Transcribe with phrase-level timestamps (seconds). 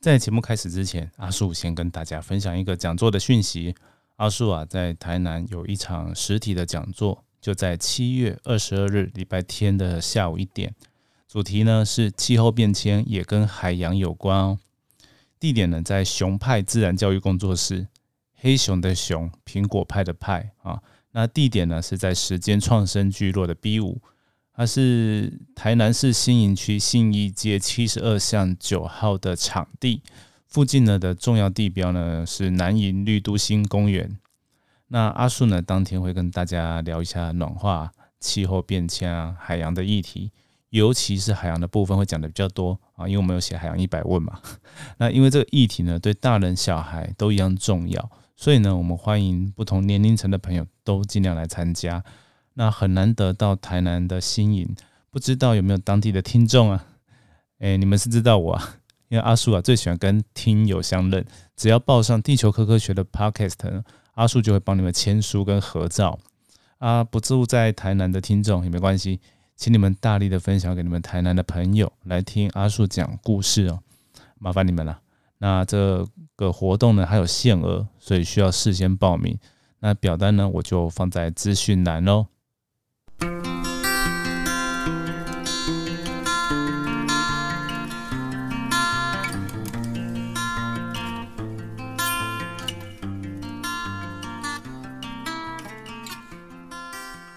[0.00, 3.74] 在节目开始之前，阿树先跟大家分享一个讲座的讯息。
[4.16, 10.74] 阿树啊，在台南有一场实体的讲座，就在七月二十二日礼拜天的下午一点。
[11.28, 14.58] 主题呢是气候变迁也跟海洋有关哦。
[15.38, 17.86] 地点呢在熊派自然教育工作室，
[18.36, 20.82] 黑熊的熊，苹果派的派啊。
[21.12, 24.00] 那地点呢是在时间创生聚落的 B 五。
[24.52, 30.02] 它是台南市新营区信义街七十二巷九号的场地，
[30.46, 34.18] 附近呢的重要地标呢是南营绿都新公园。
[34.88, 40.32] 那阿树呢当天会跟大家聊一下暖化、气候变迁啊、海洋的议题，
[40.70, 44.40] 尤其是海洋的部分会讲的比较多啊，因为我们有写海洋一百问嘛。
[44.98, 52.04] 那因为这个议题呢对大人小孩都一样重要，所以呢我们欢迎不同年龄层的朋友都尽量来参加。
[52.54, 54.74] 那很难得到台南的新颖，
[55.10, 56.86] 不知道有没有当地的听众啊？
[57.58, 58.76] 哎，你们是知道我啊？
[59.08, 61.24] 因为阿树啊最喜欢跟听友相认，
[61.56, 66.18] 只要报上地球科科学的 podcast，阿树就会帮你们签书跟合照。
[66.78, 69.20] 啊，不住在台南的听众也没关系，
[69.56, 73.80] 请你们大力的分享给你们台南的朋友来听阿树讲故事哦，
[74.38, 75.00] 麻烦你们了。
[75.38, 79.38] 那这个活动呢还有限额，所以需要事先报名。
[79.80, 82.26] 那表单呢我就放在资讯栏喽。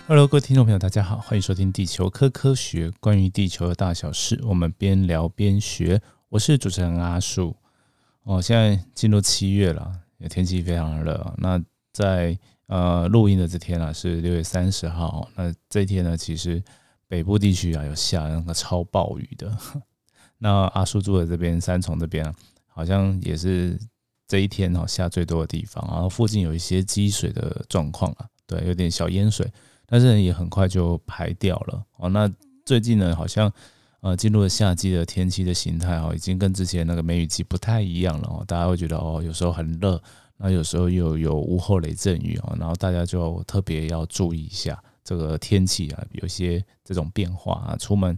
[0.06, 6.02] Hello，各位听众朋友，大家好，欢迎收听《地球科科学》，关于地球的大小事，我们边聊边学。
[6.28, 7.56] 我是主持人阿树。
[8.24, 9.90] 哦，现在进入七月了，
[10.30, 11.34] 天气非常热。
[11.38, 11.58] 那
[11.94, 12.38] 在
[12.68, 15.30] 呃录音的这天啊，是六月三十号。
[15.36, 16.62] 那这一天呢，其实
[17.08, 19.58] 北部地区啊有下那个超暴雨的。
[20.38, 22.36] 那阿树住的这边三重这边啊，
[22.68, 23.80] 好像也是
[24.28, 25.82] 这一天哦下最多的地方。
[25.90, 29.50] 然后附近有一些积水的状况啊，对，有点小淹水。
[29.94, 32.10] 但是也很快就排掉了哦。
[32.10, 32.28] 那
[32.66, 33.54] 最近呢，好像
[34.02, 38.44] 呃进入了夏季的天气的形态哦，已经跟之前那个梅雨季不太一样了哦。
[38.48, 40.02] 大家会觉得哦，有时候很热，
[40.38, 47.78] 那有时候又有午后雷阵雨哦，然后大家就特别要注意一下这个天气啊，有些这种变化啊。
[47.78, 48.18] 出门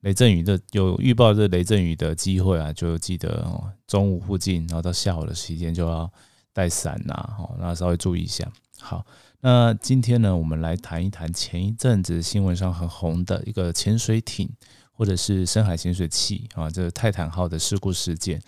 [0.00, 6.12] 雷阵雨的有预报这雷阵雨的机会啊，就记得哦，中午附近，然后到下午的时间就要
[6.52, 8.50] 带伞呐，哦，那稍微注意一下。
[8.80, 9.06] 好。
[9.44, 14.48] 那今天呢，我们来谈一谈前一阵子新闻上很红的一个潜水艇
[14.92, 18.40] 或者是深海潜水器啊，这泰坦号的事故事件。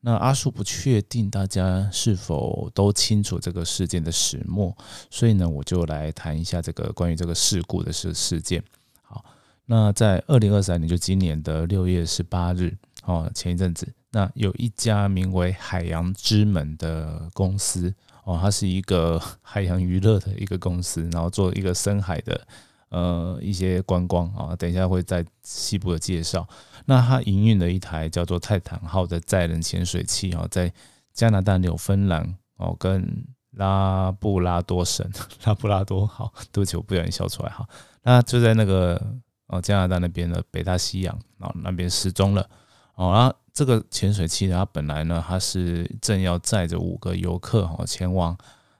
[0.00, 4.76] 那阿树不确定大家是否都清楚这个事件的始末，
[5.10, 8.60] 所以呢，我就来谈一下这个关于这个事故的事事件。
[9.00, 9.24] 好，
[9.66, 17.94] 那在二零二三年，就今年的六月十八日，哦，前一阵子，那有一家名为海洋之门的公司。
[18.24, 22.46] 哦，它是一个 海洋娱乐的一个公司，然后做一个深海的
[22.90, 26.46] 呃一些观光啊，等一下会在西部的介绍。
[26.86, 30.72] 那它营运的一台叫做泰坦号的载人潜水器哦，在
[31.12, 35.06] 加拿大纽芬兰哦跟拉布拉多省
[35.44, 37.68] 拉布拉多，好，对不起，我不小心笑出来哈。
[38.02, 39.00] 那就在那个
[39.48, 42.48] 哦加拿大那边的北大西洋啊那边失踪了
[42.94, 43.36] 哦，然后。
[43.54, 48.34] 这个潜水器，它本来呢，它是正要载着五个游客哈前往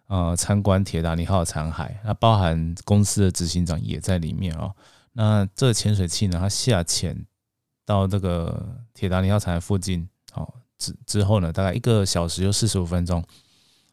[0.06, 4.74] 呃参观铁达尼号残骸，那包含公司的执行长也在里面哦。
[5.12, 7.14] 那这个潜水器呢，它下潜
[7.84, 13.22] 到这个铁达尼号残骸附近哦之之后呢，大概一个小时又四十五分钟，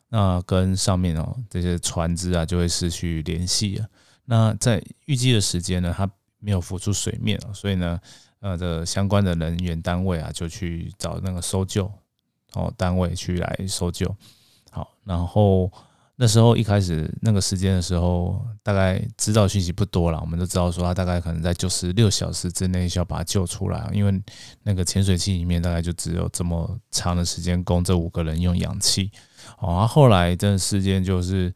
[0.07, 3.85] 那跟上面哦这些船只啊就会失去联系了。
[4.23, 6.09] 那在预计的时间呢，它
[6.39, 7.99] 没有浮出水面所以呢。
[8.41, 11.91] 呃的相关的人员单位啊，就去找那个搜救
[12.53, 14.13] 哦单位去来搜救。
[14.71, 15.71] 好，然后
[16.15, 20.19] 那时候一开始那个时间的时候，大概知道讯息不多了。
[20.21, 24.21] 我们都知道说他大概可能在九十六小时之内需要把他救出来，因为
[24.63, 29.11] 那个潜水器里面大概就只有这么长的时间供这五个人用氧气。
[29.59, 31.53] 哦，后来这事件就是。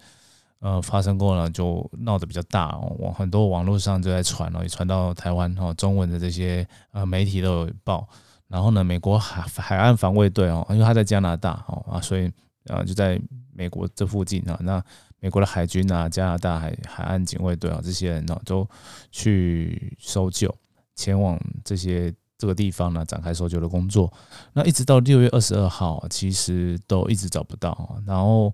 [0.64, 8.08] 呃，发生过了就闹得比较大哦，网很多网络上就在传哦，也传到台湾哦，中文的这些呃媒体都有报。
[8.48, 12.32] 然后呢，美国海海岸防卫队哦，因为他在加拿大哦啊，所以
[12.68, 13.20] 呃就在
[13.52, 14.82] 美国这附近啊，那
[15.20, 18.66] 美国的海军啊，加拿大海海岸警卫队啊，这些人呢都
[19.12, 20.56] 去搜救，
[20.96, 24.10] 前往这些这个地方呢展开搜救的工作。
[24.54, 28.54] 那一直到六月二十二号，其实都一直找不到，然后。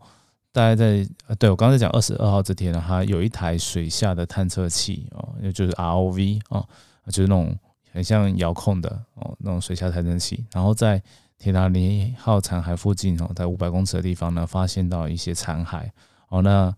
[0.52, 6.68] 大概在呃，对我刚才讲二十二号这天呢，它有一台水下的探测器哦，也就是 ROV 哦，
[7.08, 7.56] 就是那种
[7.92, 10.44] 很像遥控的哦那种水下探测器。
[10.52, 11.02] 然后在
[11.38, 15.88] 铁达尼号残骸附近哦，在五百公尺的地方呢，发现到一些残骸
[16.30, 16.42] 哦。
[16.42, 16.76] 那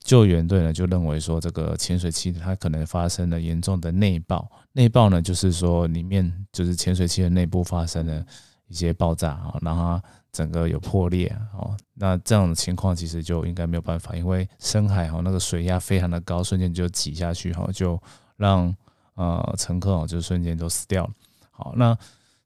[0.00, 4.48] 救援队呢就认为说，这个潜水器它可能发生了严重的内爆。
[4.72, 8.24] 内爆呢，就是说里面就是潜水器的内部发生了
[8.68, 10.02] 一些爆炸啊，让它
[10.36, 11.74] 整个有破裂哦。
[11.94, 18.00] 那这样的情况其实就应该没有办法，因为深海哈那个水压非常的高，瞬间就挤下去哈，就
[18.36, 18.74] 让
[19.14, 21.10] 呃乘客哦就瞬间都死掉了。
[21.50, 21.96] 好，那。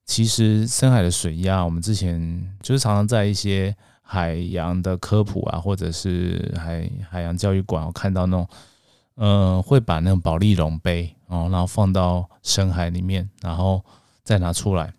[0.07, 2.19] 其实深海的水压，我们之前
[2.63, 3.73] 就是常常在一些
[4.03, 8.49] 海洋的科普啊，或者是海海洋教育馆，我看到那种，
[9.15, 13.81] 呃，会把那种保利龙杯哦，然后放到深海里面，然后
[14.25, 14.93] 再拿出来，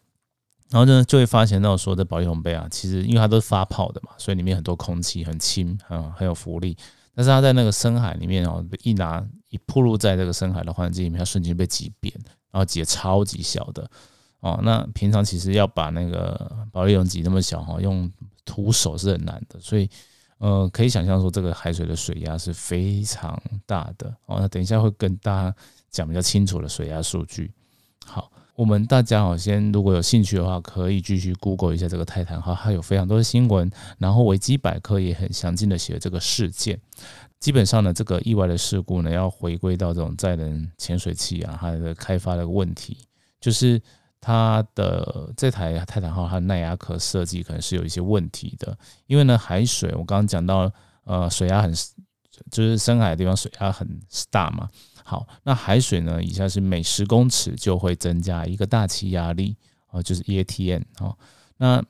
[0.72, 6.76] 然后呢就会发现那种说的保利龙杯啊，其实因为它都是发泡的嘛，所以里面很多空气很轻，嗯，很有浮力。
[7.14, 12.14] 但是它在那个深海里面哦，一拿一铺露在这个深海的环境里面，它瞬间被挤扁，
[12.52, 13.86] 然后挤得超级小的。
[14.40, 18.10] 哦，那平常其实要把那个保利龙挤那么小哈，用
[18.46, 19.90] 徒手是很难的，所以
[20.38, 24.38] 呃，可以想象说这个海水的水压是非常大的哦。
[24.40, 25.56] 那等一下会跟大家
[25.92, 27.52] 讲比较清楚的水压数据。
[28.06, 28.32] 好，
[28.62, 33.68] 我们大家好，先如果有兴趣的话，可以继续 Google 一下这个泰坦号，它有非常多的新闻，
[33.98, 36.80] 然后维基百科也很详尽的写了这个事件。
[37.40, 42.96] 基本上呢，这个意外的事故呢，要回归到这种载人潜水器啊，它的开发的问题，
[43.40, 43.82] 就是。
[44.24, 48.78] 它的这台泰坦号，它的耐压壳设计可能是有一些问题的，
[49.08, 50.72] 因为呢，海水我刚刚讲到，
[51.06, 51.74] 呃，水压很，
[52.52, 54.00] 就是深海的地方水压很
[54.30, 54.70] 大嘛。
[55.04, 59.56] 好，那海水呢，以下是每十公尺就会增加一个大气压力，
[59.88, 61.18] 啊，就是 EATM 哦。
[61.58, 61.84] 那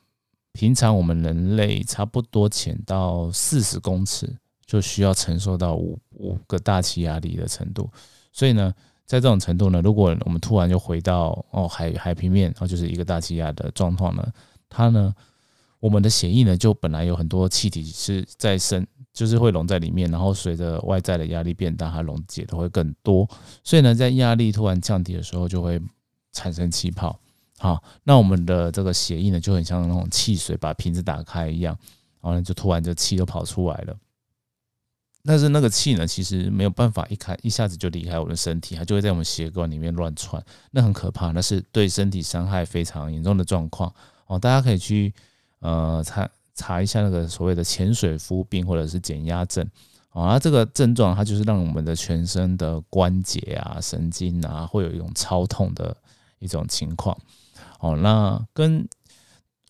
[0.53, 4.35] 平常我们人类差不多潜到四十公尺
[4.65, 7.89] 就需要承受到五五个大气压力的程度，
[8.31, 8.73] 所以呢。
[9.07, 14.25] 在这种程度呢，如果我们突然就回到哦海海平面，然后就是一个大气压的状况呢，
[14.69, 15.13] 它呢，
[15.81, 23.27] 我们的血液呢就本来有很多气体是在深，就是会溶在里面，然后随着外在的压力变大，它溶解的会更多，
[23.63, 25.81] 所以呢，在压力突然降低的时候，就会
[26.31, 27.19] 产生气泡。
[27.59, 31.77] 好，那我们的这个血液呢就很像那种汽水把瓶子打开一样，
[32.21, 33.95] 然后就突然就气都跑出来了。
[35.23, 43.93] 但是那个气呢，其实没有办法一开一下子就离开我们的身体，它就会在我们血管里面乱窜，那很可怕，那是对身体伤害非常严重的状况
[44.25, 44.39] 哦。
[44.39, 45.13] 大家可以去
[45.59, 49.65] 呃查查一下那个所谓的潜水夫病或者是减压症
[50.09, 50.37] 啊。
[50.39, 55.95] 这个症状它就是让我们的全身的关节啊、神经啊会有一种超痛的
[56.39, 57.17] 一种情况
[57.79, 57.95] 哦。
[57.97, 58.87] 那跟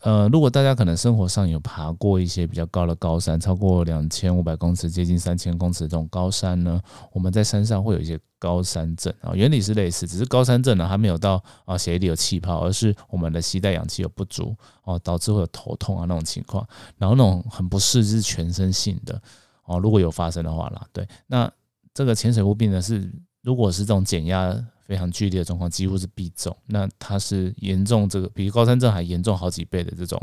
[0.02, 6.82] 呃，如果大家可能生活上有爬过一些比较高的高山，超过两千五百公尺、接近三千公尺这种高山呢，
[7.12, 14.56] 我们在山上会有一些高山症啊，原理是类似，只是高山症呢还没有到啊血液里有气泡，而是我们的吸带氧气有不足
[14.86, 16.68] 哦，导致会有头痛啊那种情况，
[16.98, 19.22] 然后那种很不适是全身性的
[19.66, 21.52] 哦，如果有发生的话啦，对，那
[21.94, 23.08] 这个潜水部病呢是
[23.44, 24.52] 如果是这种减压。
[24.92, 26.54] 非常剧烈的状况，几乎是必中。
[26.66, 30.22] 那它是严重，这个比高山症还严重好几倍的这种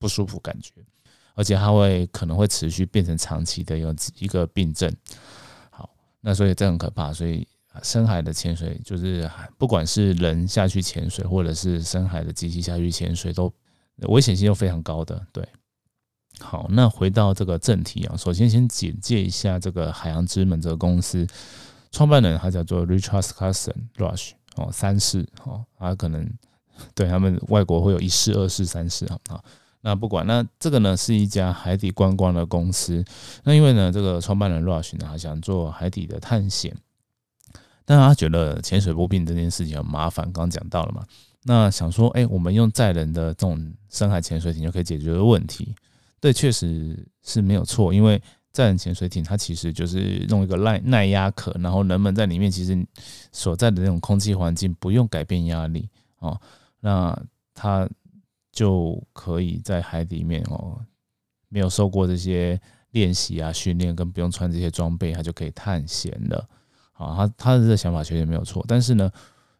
[0.00, 0.72] 不舒服感觉，
[1.36, 4.92] 而且它会可能会持续变成长期的一个一个病症。
[5.70, 5.88] 好，
[6.20, 7.12] 那所以这很可怕。
[7.12, 7.46] 所以
[7.84, 13.52] 深海的潜水，就是不管是人下去潜水，或者是深海的机器下去潜水，都
[14.08, 15.24] 危险性都非常高的。
[15.32, 15.48] 对，
[16.40, 21.24] 好，那回到这个正题啊，首先先简介一下这个海洋之门这个公司。
[21.90, 26.28] 创办人他叫做 Richard Carson Rush 哦，三世哦，他可能
[26.94, 29.42] 对他们外国会有一世、二世、三世啊啊。
[29.80, 33.04] 那不管那这个呢，是一家海底观光的公司。
[33.44, 36.76] 那因为呢，这个创办人 Rush 呢，他想做海底的探险，
[37.84, 41.04] 但他觉得潜水不病这件事情很麻烦，刚刚讲到了嘛。
[41.44, 45.74] 那想说，哎，我们用载人的这种深海潜水艇就可以解决的问题。
[46.20, 48.22] 对，确实是没有错，因为。
[48.52, 52.86] 载人潜水艇，它其实就是弄一个耐耐压壳，然后人们在里面其实
[53.30, 55.88] 所在的那种空气环境不用改变压力
[56.18, 56.40] 哦，
[56.80, 57.16] 那
[57.54, 57.88] 它
[58.52, 60.80] 就可以在海里面哦，
[61.48, 66.48] 没有受过这些练习啊训练，跟不用穿这些装备，它就可以探险了。
[66.92, 69.10] 好，他他的这个想法确实没有错，但是呢，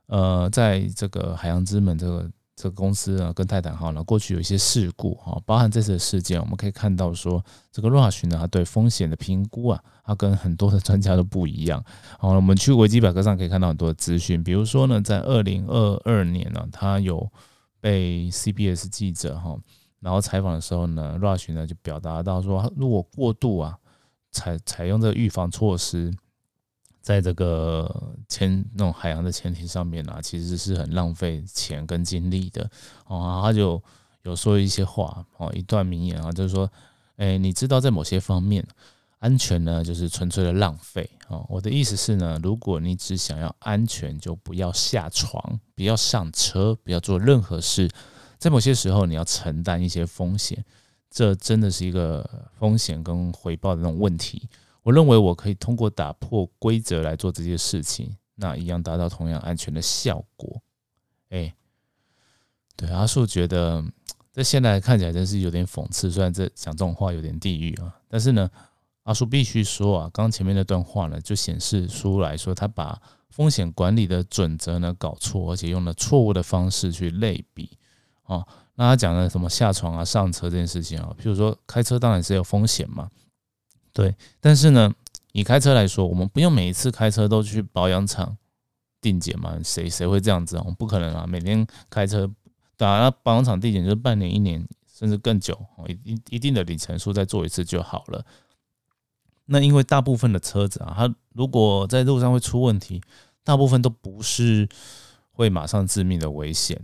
[0.07, 2.31] 呃，在这个海洋之门这个。
[2.61, 11.83] 这个公司呢，跟泰坦号呢，过去有一些事故哈，包含这次的事件，我们可以看到说，这个 Rush 呢，它对风险的评估啊，它跟很多的专家都不一样。
[12.19, 17.27] 好，我们去维基百科上可以看到很多的资讯，比如说呢，在二零二二年呢，他有
[17.81, 19.57] 被 CBS 记者哈，
[20.01, 23.79] 然后采访的时候呢，Rush 呢就表达到说，如果过度啊，
[24.33, 26.13] 采采用这个预防措施。
[27.01, 32.69] 在这个潜那种海洋的潜艇上面啊，其实是很浪费钱跟精力的
[33.07, 33.41] 哦。
[33.43, 33.83] 他就
[34.23, 36.71] 有说一些话哦，一段名言啊，就是说，
[37.17, 38.67] 哎，你知道在某些方面，
[39.19, 41.45] 安全呢就是纯粹的浪费哦。
[41.49, 47.89] 我的意思是呢，如果你只想要安全，就不要下床，不要上车，不要做任何事。
[48.39, 50.65] 在某些时候，你要承担一些风险，
[51.11, 54.49] 这真的是一个风险跟回报的那种问题。
[54.83, 60.61] 我认为我可以通过打破规则来做这些事情，那一样达到同样安全的效果。
[61.31, 61.55] 哎。
[62.77, 63.85] 对阿树觉得，
[64.33, 66.11] 在现在看起来真是有点讽刺。
[66.11, 68.51] 虽然这讲这种话有点地狱啊，但是呢，
[69.03, 77.69] 阿树必须说啊，刚前面那段话呢，就显示出来说他把风险管理的准则呢搞错，而且用了错误的方式去类比
[78.23, 78.47] 啊。
[78.77, 83.11] 那他讲的什么下床啊、上车这件事情啊，譬如说开车当然是有风险嘛，
[83.93, 84.15] 对。
[84.41, 84.93] 但是呢，
[85.33, 88.37] 以开车来说，我们不用每一次开车都去保养厂
[89.01, 89.59] 定检嘛？
[89.63, 90.65] 谁谁会这样子啊？
[90.79, 92.31] 不可能啊，每天开车。
[92.77, 98.25] 打那保养厂定检就是半年、一年甚至更久哦，一一定的里程数再做一次就好了。
[99.45, 103.03] 那因为大部分的车子啊，它如果在路上会出问题，
[103.45, 104.67] 大部分都不是
[105.31, 106.81] 会马上致命的危险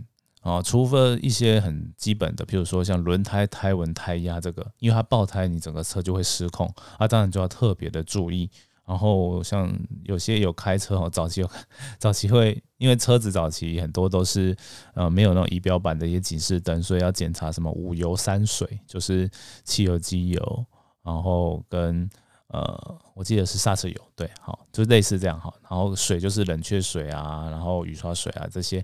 [0.47, 8.49] 啊，除非一些很基本的，比如说像轮胎胎纹、胎压这个，因为它爆胎，你整个车就会失控啊，当然就要特别的注意。
[8.85, 9.69] 然后像
[10.05, 11.51] 有些有开车哦，早期有
[11.99, 14.55] 早期会因为车子早期很多都是
[14.93, 19.29] 呃没有那种仪表板的一些警示灯，所以要检查什么五油三水，就是
[19.65, 20.65] 汽油、机油，
[21.03, 22.09] 然后跟
[22.47, 25.53] 呃我记得是刹车油，对，好，就类似这样哈。
[25.69, 28.81] 然后水就是冷却水啊，然后雨刷水啊这些，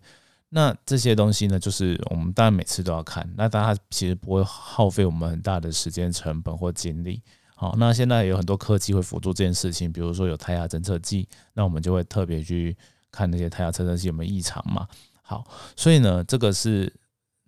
[0.55, 7.23] 那这些东西呢，就是我们当然每次都要看，那大家其实不会耗费我们很大的时间成本或精力。
[7.55, 12.77] 好，那现在有很多科技会辅助这件事情，比如说有胎压侦测器，那我们就会特别去
[13.11, 14.87] 看那些胎压侦测器有没有异常嘛。
[15.23, 15.43] 好，
[15.75, 16.93] 所以呢，这个是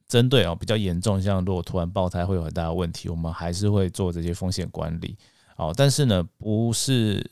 [0.07, 5.15] 针对哦比较严重，像如果突然爆胎会有很大的问题，我们还是会做这些风险管理。
[5.55, 7.29] 好，但是呢，不是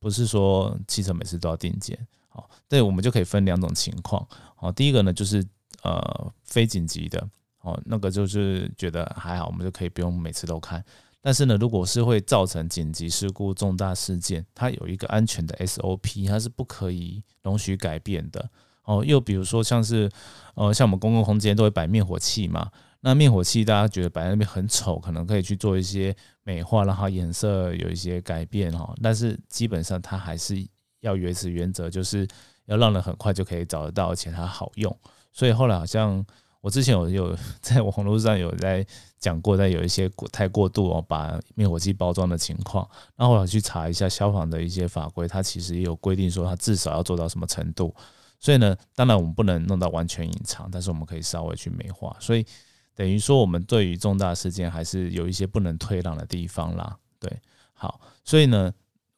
[0.00, 1.98] 不是说汽车每次都要定检。
[2.32, 4.26] 好，对，我们就可以分两种情况。
[4.56, 5.44] 好，第一个呢就是
[5.82, 7.28] 呃非紧急的，
[7.60, 10.82] 哦，那个就是觉得还好，我们就可以不用每次都看。
[11.24, 18.50] 但是呢，如果是会造成紧急事故、重大事件，它有一个安全的 SOP，它是不可以容许改变的
[18.82, 19.04] 哦。
[19.04, 20.10] 又比如说，像是
[20.54, 22.68] 呃，像我们公共空间都会摆灭火器嘛，
[23.02, 26.12] 那灭火器大家觉得摆在那边很丑，可能可以去做一些
[26.42, 28.92] 美化，让它颜色有一些改变哈。
[29.00, 30.56] 但是基本上它还是
[31.02, 32.26] 要维持原则，就是
[32.64, 34.98] 要让人很快就可以找得到，而且它好用。
[35.30, 36.24] 所以后来好像。
[36.62, 38.86] 我之前有有在网络上有在
[39.18, 47.92] 讲过，在有一些过太过度哦，把灭火器包装的情况，然后我去查一下消防的一些法规，它其实也有规定说它至少要做到什么程度。
[48.38, 52.16] 所以呢，当然我们不能弄到完全隐藏，但是我们可以稍微去美化。
[52.20, 52.46] 所以
[52.94, 56.96] 等于说，我们对于重大事件还是有一些不能退让的地方啦。
[57.18, 57.28] 对，
[57.72, 58.72] 好，所以呢，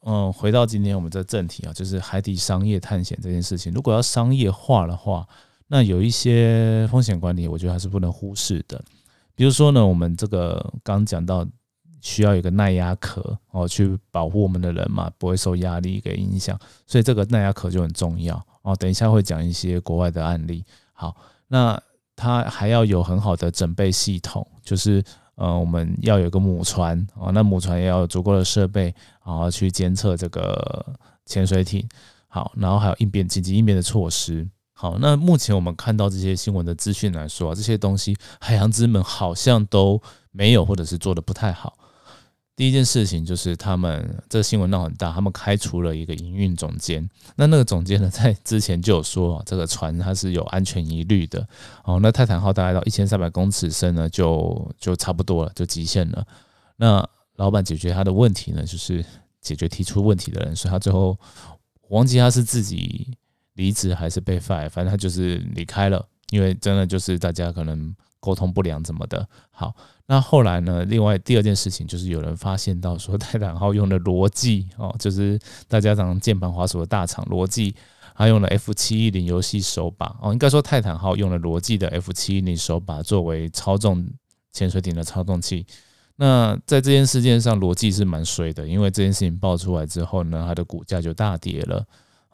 [0.06, 5.26] 嗯，回到今天我们的正题啊，就是海底商业探险这件事情，如果要商业化的话。
[5.66, 8.80] 那有一些风险管理，我觉得还是不能忽视的。
[9.34, 11.44] 比如说呢，我们这个刚讲到
[12.02, 16.56] 需要有个耐压壳哦，去保护我们的人嘛，不会受压力给影响，
[16.86, 18.76] 所以这个耐压壳就很重要哦。
[18.76, 20.62] 等一下会讲一些国外的案例。
[20.92, 21.16] 好，
[21.48, 21.82] 那
[22.14, 25.02] 它还要有很好的准备系统，就是
[25.36, 30.86] 呃，我们要有一个母船啊，那母船也要有足够的设备，然后去监测这个
[31.26, 31.88] 潜水艇。
[32.28, 34.48] 好，然后还有应变紧急应变的措施。
[34.72, 41.78] 好，那目前我们看到这些新闻的资讯来说，这些东西海洋之门好像都没有，或者是做的不太好。
[42.56, 47.08] 第一件事情就是他们这新闻闹很大，他们开除了一个营运总监。
[47.36, 51.46] 那那个总监呢，在之前就有说，这个船它是有安全疑虑的。
[51.84, 56.26] 哦，那泰坦号大概到一千三百公尺深呢，就就差不多了，就极限了。
[56.76, 59.04] 那老板解决他的问题呢，就是
[59.40, 61.18] 解决提出问题的人，所以他最后
[61.88, 63.16] 忘记他是自己。
[63.56, 67.94] 离职还是被 fire，反正他就是离开了，因为真的就是大家可能
[68.24, 69.28] 沟通不良怎么的。
[69.50, 69.74] 好，
[70.06, 70.82] 那后来呢？
[70.86, 75.38] 另外第二件事情就是有人发现到说泰坦号用的逻辑哦，就是
[75.68, 77.74] 大家常键盘滑鼠的大厂逻辑，
[78.16, 84.08] 他用了 F 七一零游戏手把哦，应该说泰坦号用了逻辑的 F 七一零手把作为操纵
[84.52, 85.66] 潜水艇的操纵器。
[86.16, 91.84] 那在这件事件上，逻辑是蛮衰的，因为这件事情爆出来之后呢，它的股价就大跌了。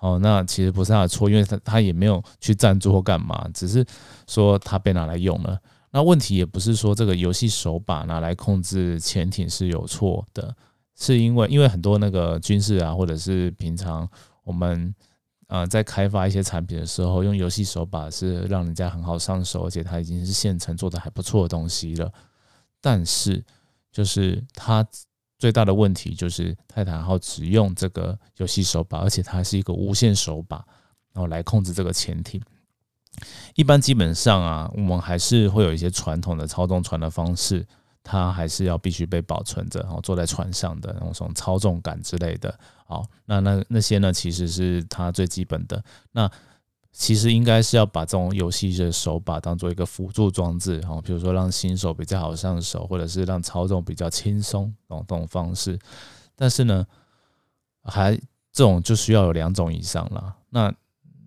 [0.00, 3.85] 哦，那其实不是他的错，因为他他也没有去赞助或干嘛，只是
[4.26, 5.59] 说他被拿来用了。
[5.92, 10.54] 那问题也不是说这个游戏手把拿来控制潜艇是有错的，
[10.97, 14.09] 是因为因为很多那个军事啊，或者是平常
[14.44, 14.94] 我们
[15.49, 22.12] 呃在开发一些产品的时候，用游戏手把是让人家很好上手，而且它已经是现成做的还不错的东西了。
[22.80, 23.44] 但是
[23.90, 24.87] 就是它
[25.38, 30.59] 最大的问题就是泰坦号只用这个游戏手把，而且它是一个无线手把，
[31.12, 32.40] 然后来控制这个潜艇。
[33.55, 37.67] 一般基本上啊，我们还是会有一些传统的操纵船的方式，
[38.02, 42.59] 它还是要必须被保存着，然后坐在船上的那种操纵杆之类的。
[42.87, 45.83] 好，那那那些呢，其实是它最基本的。
[46.12, 46.31] 那
[46.93, 55.79] 其实应该是要把这种游戏的手把当做一个辅助装置，哈，比如说让新手比较好上手，或者是让操纵比较轻松，这种这种方式。
[56.35, 56.87] 但是呢，
[57.85, 58.14] 还
[58.52, 60.35] 这种就需要有两种以上了。
[60.49, 60.73] 那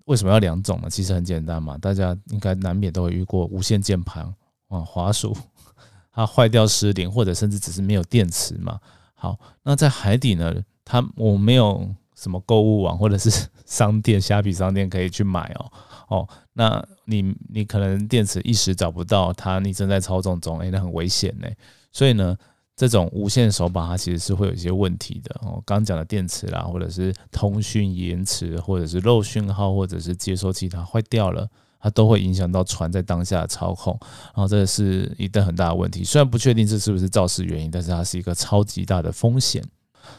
[0.05, 0.89] 为什么要两种呢？
[0.89, 4.24] 其实很简单嘛，大家应该难免都会遇过无线键盘
[4.67, 5.36] 啊，滑鼠
[6.12, 8.79] 它坏掉失灵，或者甚至只是没有电池嘛。
[9.13, 13.29] 好，那在海底呢，它我没有什么购物网或者是
[13.65, 15.72] 商店、虾皮商店可以去买哦。
[16.10, 21.48] 哦，那你你可能电池一时找不到，它你正在操纵中，哎，那很危险呢。
[21.91, 22.38] 所以呢。
[22.75, 25.62] 这种无线手把它其实是会有一些问题的哦。
[25.65, 31.48] 刚讲的电池啦，或者是通讯延迟，或者是漏讯号，或者是接收器它坏掉了，
[31.80, 33.98] 它都会影响到船在当下的操控。
[34.36, 36.03] 然后这是一个很大的问题。
[36.03, 39.63] 虽然不确定这是不是肇事原因，但是它是一个超级大的风险。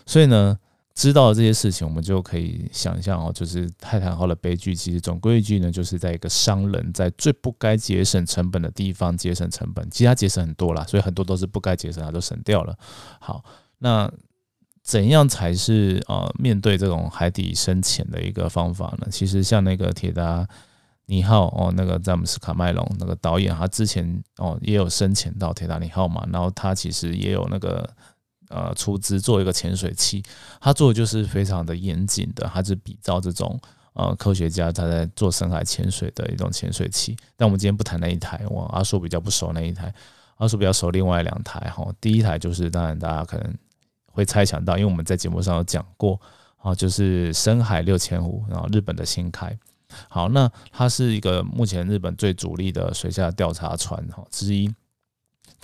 [0.06, 0.58] 所以呢。
[0.94, 12.78] 知道这些事情，我们就可以想象哦，就是泰坦号的悲剧，其实总归一句呢，就是在一个商人，在最不该节省成本的地方节省成本，其他节省很多啦，所以很多都是不该节省，它都省掉了。
[13.18, 13.44] 好，
[13.78, 14.08] 那
[14.84, 19.08] 怎样才是呃面对这种海底深潜的一个方法呢？
[19.10, 20.46] 其实像那个铁达
[21.06, 27.90] 尼号哦，那个詹姆斯卡麦隆那个导演，他之前哦也有深潜到铁达尼号嘛，然后他其实也有那个。
[28.48, 30.22] 呃，出资做一个潜水器，
[30.60, 33.58] 他做的就是非常的严谨的，他是比照这种
[33.94, 37.16] 呃科学家他在做深海潜水的一种潜水器。
[37.36, 39.92] 但我们今天不谈那一台，我阿叔比较不熟那一台，
[40.36, 41.90] 阿叔比较熟另外两台哈。
[42.00, 43.54] 第一台就是当然大家可能
[44.06, 46.20] 会猜想到，因为我们在节目上有讲过
[46.58, 49.56] 啊，就是深海六千五，然后日本的新开。
[50.08, 54.72] 好，那它是一个目前日本最主力的水下调查船哈之一。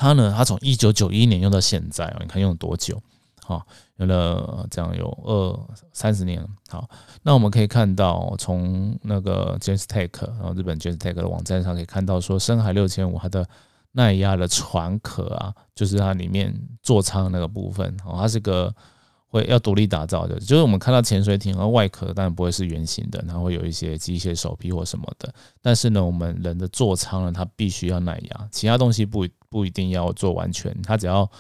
[0.01, 0.33] 它呢？
[0.35, 2.99] 它从一九九一年用到现在啊，你看用了多久？
[3.45, 6.43] 好，用了这样有二三十年。
[6.71, 6.89] 好，
[7.23, 13.47] 那我们可以看到，从那个 James Tech，然后日本 James Tech 的网站上可以看到，说深海六千五它的
[13.93, 18.75] 耐压的船壳啊，就是它里面座舱那个部分，哦，它是个。
[19.31, 25.33] 会要独立打造的，就是我们看到潜水艇和外壳当然不会是圆形的，它会有一些机械手臂或什么的。
[25.63, 31.31] 但是呢，我们人的座舱呢，它必须要耐压，其他东西不不一定要做完全，它只要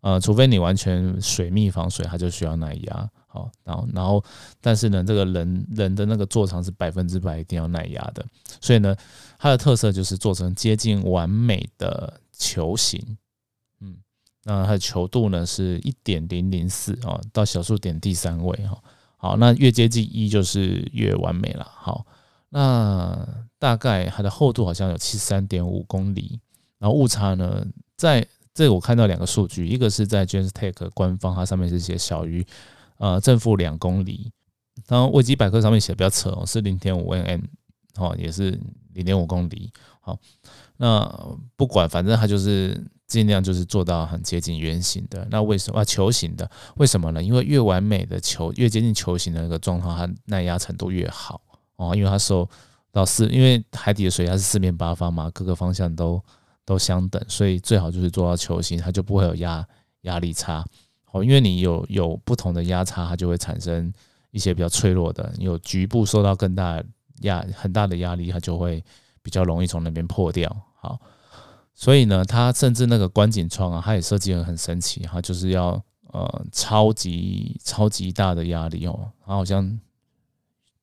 [0.00, 3.10] 呃，除非你完全水密防水，它就需要耐压。
[3.26, 4.24] 好，然后然后，
[4.60, 8.24] 但是呢，这个人人的那个座舱是百分之百一定要耐压的，
[8.60, 8.96] 所以呢，
[9.38, 13.00] 它的特色就是做成接近完美的球形。
[14.44, 18.82] 那它的球度呢是一点零零四啊，到小数点第三位哈。
[19.16, 21.70] 好，那越接近一就是越完美了。
[21.70, 22.06] 好，
[22.48, 26.40] 那大概它的厚度好像有七十三点五公里，
[26.78, 27.62] 然后误差呢，
[27.96, 32.42] 在这我看到两个数据，一个是在 JansTech 官方，它上面是写小于
[32.96, 34.32] 呃正负两公里，
[34.88, 37.42] 然后维基百科上面写的比较扯哦，是零点五 nm
[37.96, 38.58] 哦也是
[38.94, 39.70] 零点五公里。
[40.00, 40.18] 好，
[40.78, 42.82] 那不管反正它就是。
[43.10, 46.48] 尽量就是做到很接近圆形的，那为什么啊球形的？
[46.76, 47.20] 为什么呢？
[47.20, 51.42] 因为越完美的球，越接近球形的那个状况，它耐压程度越好
[51.74, 51.92] 哦。
[51.92, 52.48] 因为它受
[52.92, 56.22] 到四，因为海底的水压是四面八方嘛，各个方向都
[56.64, 59.66] 都相等，所以最好就是做到球形，它就不会有压
[60.02, 60.64] 压力差
[61.10, 61.24] 哦。
[61.24, 63.92] 因为你有有不同的压差，它就会产生
[64.30, 66.80] 一些比较脆弱的，有局部受到更大
[67.22, 68.84] 压很大的压力，它就会
[69.20, 70.56] 比较容易从那边破掉。
[70.76, 70.96] 好。
[71.80, 79.80] 所以呢，它甚至那个观景窗啊，它也设计的很神奇哈，就是要呃超级超级大的压力哦，它好像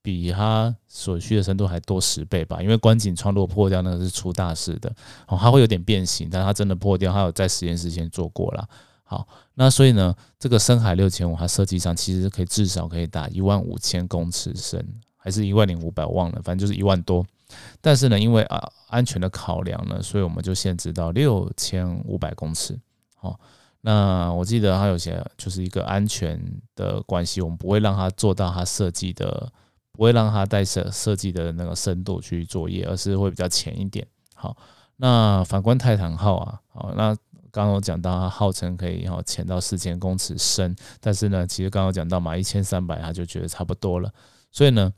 [0.01, 2.63] 比它所需的深度还多十倍吧。
[2.63, 4.89] 因为观景窗如果破掉，那个是出大事的
[5.27, 8.67] 哦，它会有点变形，但它真的破掉，它有在实验室先做过了。
[9.03, 14.83] 好，那所以呢，这个深海六千五，它设计上其实可以至少可以打一万五千公尺深，
[15.15, 17.23] 还是一万零五百，忘了，反正就是一万多。
[17.79, 22.77] 但是呢，因为啊安全的考量呢，所以我们就限制到六千五百公尺。
[23.15, 23.39] 好，
[23.81, 26.39] 那我记得它有些就是一个安全
[26.75, 29.49] 的关系，我们不会让它做到它设计的，
[29.93, 34.05] 不会让它带设设计的那个深度去作业，而是会比较浅一点。
[34.35, 34.55] 好，
[34.97, 37.15] 那反观泰坦号啊，好，那
[37.51, 44.11] 刚刚我讲到它号称可以哈潜到四千公尺深，但是呢，其实刚刚讲到嘛，一千三百它就觉得差不多了，
[44.51, 44.91] 所以呢。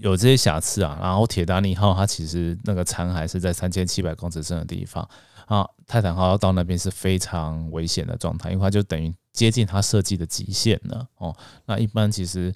[0.00, 0.98] 有这些瑕疵啊。
[1.00, 5.08] 然后铁达尼号它其实那个残骸是在三千七百公尺深的地方
[5.46, 11.36] 啊，泰坦号要到那边是非常危险的状态，因为它就等于接近它设计的极限了哦。
[11.64, 12.52] 那一般其实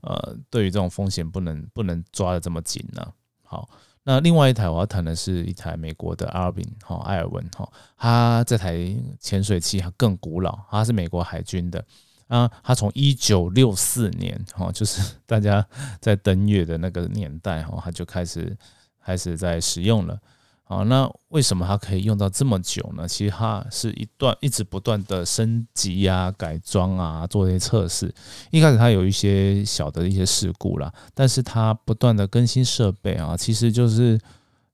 [0.00, 3.06] 呃，对于这种风险不能不能抓的这么紧呢。
[3.44, 3.68] 好。
[4.02, 8.74] 那另外一台我要谈的是一台美国的阿尔宾哈埃尔文哈，它这台
[9.20, 11.84] 潜水器它更古老，它是美国海军的
[12.30, 15.66] 啊，它从一九六四年哈，就是大家
[16.00, 18.56] 在登月的那个年代哈，它就开始
[19.04, 20.16] 开始在使用了。
[20.62, 23.08] 好，那为什么它可以用到这么久呢？
[23.08, 28.14] 其实它是一段一直不断的升级啊、改装啊，做一些测试。
[28.52, 34.16] 一开始它有一些小的一些事故啦，但是它不断的更新设备啊，其实就是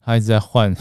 [0.04, 0.76] 它一直在换，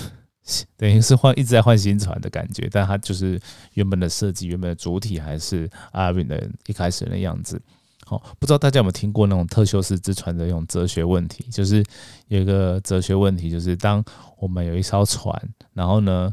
[0.78, 2.70] 等于是换一直在换新船的感觉。
[2.72, 3.40] 但它就是
[3.74, 7.62] 原本的设计、原本的主体还是阿尔的一开始的样子。
[8.08, 11.44] 好，不知道大家有没有听过那种特修斯之船的那种哲学问题？
[11.50, 11.84] 就是
[12.28, 14.04] 有一个哲学问题，就是当
[14.38, 15.36] 我们有一艘船，
[15.74, 16.32] 然后呢，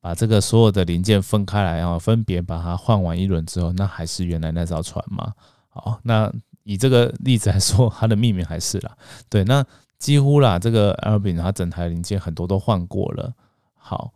[0.00, 5.32] 把这个所有的零件分开来，然后分别把它换完一轮之后，那还是原来那艘船吗？
[5.68, 6.32] 好，那
[6.62, 8.96] 以这个例子来说，它的命名还是啦。
[9.28, 9.66] 对，那
[10.00, 13.32] 几乎啦，这个 a l b n 它整台零件很多都换过了。
[13.76, 14.12] 好，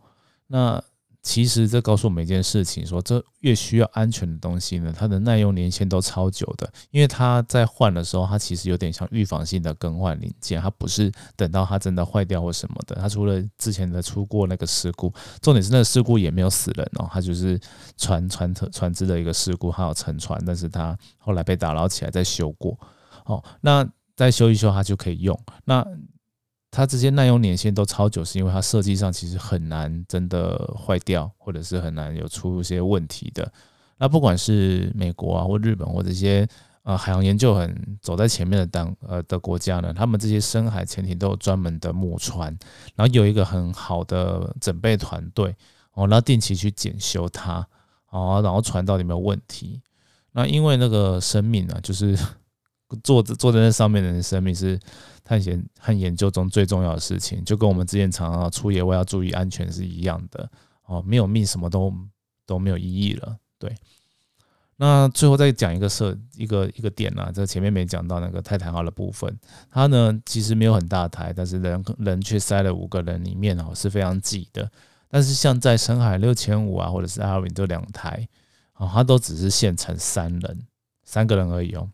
[0.47, 0.83] 那。
[1.27, 6.71] 其实这告诉我们一件事情，说这越需要安全的东西呢，它的耐用年限都超久的。
[6.91, 12.95] 因为它在换的时候，它其实有点像预防性的更换零件，它不是等到它真的坏掉或什么的。
[12.97, 17.59] 它除了之前的出过那个事故，重点是那个事故也没有死人哦，它就是
[17.97, 22.77] 船船特船只的一个事故，它有沉船，但是它后来被打捞起来再修过。
[23.25, 23.83] 哦，那
[24.15, 25.37] 再修一修它就可以用。
[25.63, 25.85] 那
[26.71, 33.49] 它这些耐用年限都超久，是因为它设计上其实很难真的坏掉，或者是很难有出一些问题的。
[33.97, 36.45] 那不管是美国啊，或日本，或这些
[36.83, 42.47] 呃海洋研究很走在前面的当呃的国家呢，他们这些深海潜艇都有专门的母船，
[42.95, 45.55] 然后有一个很好的准备团队
[45.93, 47.65] 哦，然后定期去检修它
[48.09, 49.81] 哦，然后船到底没有问题。
[50.33, 52.19] 那因为那个生命呢，就是
[53.03, 54.79] 坐着坐在那上面的人生命是。
[55.27, 60.47] 探险和研究中最重要的事情，就跟我们之前常常出野外要注意安全是一样的
[60.85, 61.01] 哦。
[61.01, 61.91] 没有命，什么都
[62.45, 63.35] 都没有意义了。
[63.57, 63.75] 对，
[64.75, 69.35] 那最后再讲一个设一个一个点啊，这前面没讲到那个泰坦号的部分，
[69.71, 74.71] 它呢其实没有很大台，但是人人却塞了五个人里面哦，是非常挤的。
[75.09, 78.29] 但是像在深海六千五啊，或者是阿尔文这两台
[78.73, 80.67] 啊，它都只是限成三人，
[81.03, 81.89] 三个人而已哦。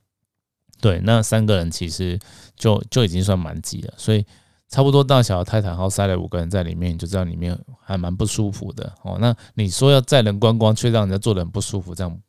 [0.81, 2.19] 对，那三个人其实
[2.55, 4.25] 就就已经算蛮挤了，所以
[4.67, 9.17] 差不多大小的泰坦号塞了五个人在里面，你就知道里面还蛮不舒服的哦。
[9.19, 12.19] 那你说要载人观光，却让人家坐的很不舒服，这样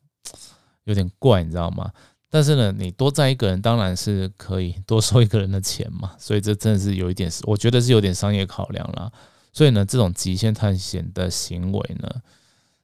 [0.85, 1.91] 有点怪，你知道吗？
[2.29, 9.11] 但是呢，你多载一个人当然是可以多收一个人的钱嘛，所以这真的是有一点，我觉得是有点商业考量啦。
[9.53, 12.09] 所以呢，这种极限探险的行为呢，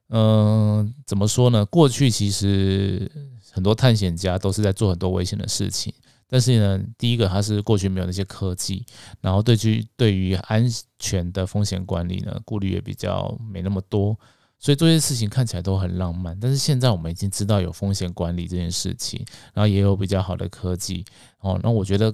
[0.09, 1.63] 嗯，怎么说呢？
[1.65, 3.11] 过去其实。
[3.51, 5.93] 很多探险家都是在做很多危险的事情，
[6.27, 8.85] 但是呢，第一个他是过去没有那些科技，
[9.21, 10.65] 然后对于对于安
[10.97, 14.17] 全的风险管理呢，顾虑也比较没那么多，
[14.59, 16.37] 所以这些事情看起来都很浪漫。
[16.39, 21.03] 但是现在我们已经知道有风险管理这件事情，然后也有比较好的科技
[21.39, 22.13] 哦，那我觉得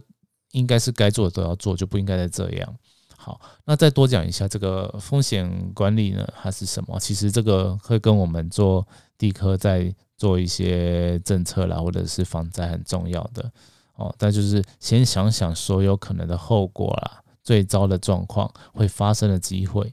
[0.51, 2.75] 应该是该做的都要做，就不应该再这样。
[3.17, 6.99] 好，那再多讲一下这个风险管理呢，它是什么？
[6.99, 13.51] 其实这个会跟我们做地科在做一些政策啦，或者是防灾很重要的
[13.95, 14.13] 哦。
[14.17, 19.91] 但就是先想想所有可能的后果啦，最糟的状况会发生的机会，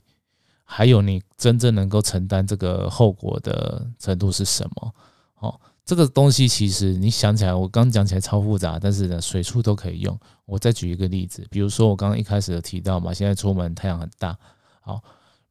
[0.64, 4.94] 还有你真正能够承担这个后果的程度是什么？
[5.38, 5.60] 哦。
[5.84, 10.16] 这个东西其实你想起来，我刚讲起来超复杂，但是呢，随处都可以用。
[10.46, 14.38] 我再举一个例子，比如说我刚刚一开始有提到嘛，现在出门太阳很大，
[14.80, 15.02] 好，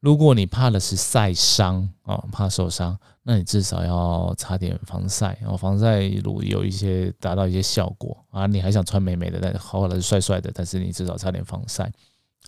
[0.02, 8.48] 如果你怕的是晒伤啊，怕受伤，那你至少要擦点防晒，然后防晒乳有一些达到一些效果啊。
[8.48, 11.88] 你还想穿美美的，但好好的帅帅的，但是你至少擦点防晒，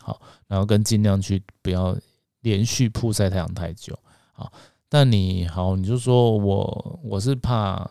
[0.01, 1.97] 好，然后跟尽量去不要
[2.41, 3.97] 连续曝晒太阳太久，
[4.33, 4.53] 好。
[4.89, 7.89] 但你好，你就说我我是怕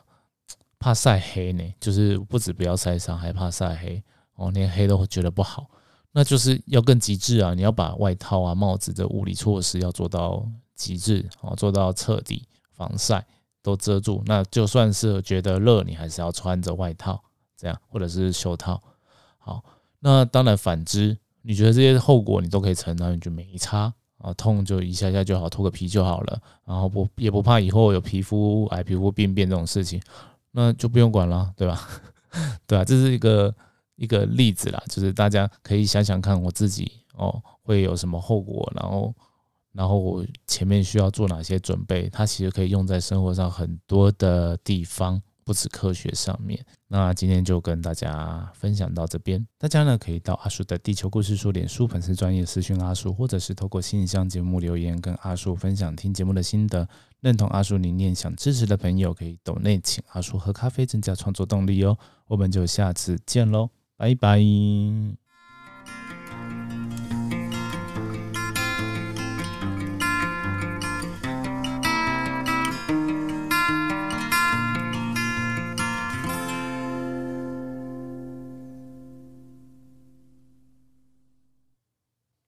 [0.77, 4.03] 怕晒黑呢，就是不止不要晒伤，还怕晒黑
[4.35, 5.69] 哦，连黑都觉得不好，
[6.13, 7.53] 那就是要更极致啊！
[7.53, 13.25] 你要把外套啊、帽子的物理措施要做到极致啊，做到彻底防晒
[13.61, 14.23] 都遮住。
[14.25, 17.21] 那就算是觉得热，你还是要穿着外套
[17.57, 18.81] 这样，或者是袖套。
[19.39, 19.63] 好，
[19.99, 23.93] 那当然反之，你觉得这些后果你都可以承担，你就没差。
[24.19, 30.01] 啊，痛就一下下就好，脱个皮就好了，然后不也不怕以后有皮肤癌、皮肤病变这种事情，
[30.51, 31.89] 那就不用管了，对吧？
[32.65, 33.53] 对啊，这是一个
[34.03, 39.15] 一个例子啦，就是大家可以想想看，我自己哦会有什么后果，然后
[39.71, 45.21] 然后我前面需要做哪些准备，它其实可以用在生活上很多的地方。
[45.45, 49.45] 不止科学上面，那今天就跟大家分享到这边。
[49.57, 56.87] 大家呢可以到阿叔的地球故事书脸书粉丝专业私讯阿叔，或者是透过信箱节目留言跟阿叔分享听节目的心得。
[57.19, 61.97] 认同阿叔理念想支持的朋友，可以抖内请阿叔喝咖啡增加创作动力哦。
[62.27, 63.69] 我们就下次见喽，
[64.03, 65.22] 拜拜。